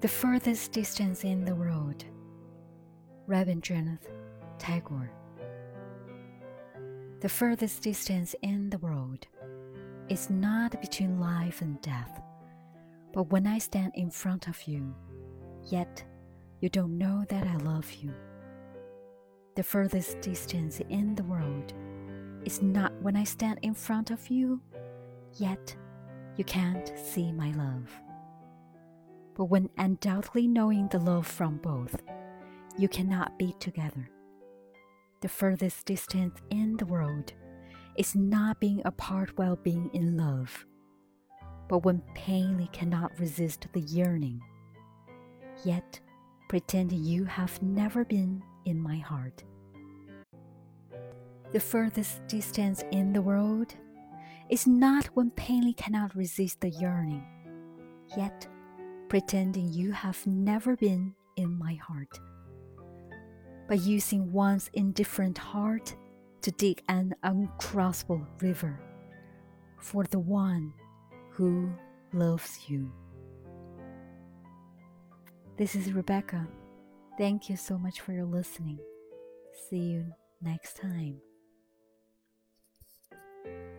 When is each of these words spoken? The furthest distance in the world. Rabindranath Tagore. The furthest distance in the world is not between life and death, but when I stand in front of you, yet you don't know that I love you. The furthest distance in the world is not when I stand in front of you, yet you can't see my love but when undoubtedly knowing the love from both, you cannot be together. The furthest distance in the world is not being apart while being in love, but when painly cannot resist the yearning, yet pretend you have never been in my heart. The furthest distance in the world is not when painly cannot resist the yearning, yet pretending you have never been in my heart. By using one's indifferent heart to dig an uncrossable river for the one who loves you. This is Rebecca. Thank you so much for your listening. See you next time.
The 0.00 0.08
furthest 0.08 0.72
distance 0.72 1.24
in 1.24 1.44
the 1.44 1.54
world. 1.54 2.06
Rabindranath 3.28 4.08
Tagore. 4.58 5.10
The 7.20 7.28
furthest 7.28 7.82
distance 7.82 8.34
in 8.40 8.70
the 8.70 8.78
world 8.78 9.26
is 10.08 10.30
not 10.30 10.80
between 10.80 11.20
life 11.20 11.60
and 11.60 11.78
death, 11.82 12.22
but 13.12 13.24
when 13.24 13.46
I 13.46 13.58
stand 13.58 13.92
in 13.94 14.10
front 14.10 14.48
of 14.48 14.62
you, 14.62 14.94
yet 15.70 16.02
you 16.60 16.70
don't 16.70 16.96
know 16.96 17.26
that 17.28 17.46
I 17.46 17.56
love 17.56 17.92
you. 17.92 18.14
The 19.54 19.62
furthest 19.62 20.22
distance 20.22 20.80
in 20.88 21.14
the 21.14 21.24
world 21.24 21.74
is 22.46 22.62
not 22.62 22.94
when 23.02 23.16
I 23.16 23.24
stand 23.24 23.58
in 23.60 23.74
front 23.74 24.10
of 24.10 24.30
you, 24.30 24.62
yet 25.34 25.76
you 26.38 26.44
can't 26.44 26.90
see 26.96 27.32
my 27.32 27.52
love 27.52 27.90
but 29.36 29.44
when 29.44 29.70
undoubtedly 29.78 30.46
knowing 30.46 30.88
the 30.88 30.98
love 30.98 31.26
from 31.26 31.56
both, 31.58 32.02
you 32.78 32.88
cannot 32.88 33.38
be 33.38 33.54
together. 33.58 34.08
The 35.20 35.28
furthest 35.28 35.86
distance 35.86 36.40
in 36.50 36.76
the 36.76 36.86
world 36.86 37.32
is 37.96 38.14
not 38.14 38.60
being 38.60 38.82
apart 38.84 39.36
while 39.36 39.56
being 39.56 39.90
in 39.92 40.16
love, 40.16 40.64
but 41.68 41.84
when 41.84 42.02
painly 42.14 42.72
cannot 42.72 43.18
resist 43.18 43.66
the 43.72 43.80
yearning, 43.80 44.40
yet 45.64 46.00
pretend 46.48 46.92
you 46.92 47.24
have 47.24 47.60
never 47.62 48.04
been 48.04 48.42
in 48.64 48.80
my 48.80 48.96
heart. 48.96 49.44
The 51.52 51.60
furthest 51.60 52.26
distance 52.28 52.82
in 52.92 53.12
the 53.12 53.22
world 53.22 53.74
is 54.48 54.66
not 54.66 55.06
when 55.14 55.30
painly 55.32 55.76
cannot 55.76 56.14
resist 56.14 56.60
the 56.60 56.70
yearning, 56.70 57.24
yet 58.16 58.46
pretending 59.10 59.72
you 59.72 59.90
have 59.90 60.24
never 60.24 60.76
been 60.76 61.12
in 61.36 61.58
my 61.58 61.74
heart. 61.74 62.20
By 63.68 63.74
using 63.74 64.32
one's 64.32 64.70
indifferent 64.72 65.36
heart 65.36 65.94
to 66.42 66.52
dig 66.52 66.80
an 66.88 67.14
uncrossable 67.24 68.24
river 68.40 68.80
for 69.80 70.04
the 70.04 70.20
one 70.20 70.72
who 71.30 71.70
loves 72.12 72.60
you. 72.68 72.90
This 75.58 75.74
is 75.74 75.92
Rebecca. 75.92 76.46
Thank 77.18 77.50
you 77.50 77.56
so 77.56 77.76
much 77.76 78.00
for 78.00 78.12
your 78.12 78.24
listening. 78.24 78.78
See 79.68 79.76
you 79.76 80.06
next 80.40 80.76
time. 80.76 81.20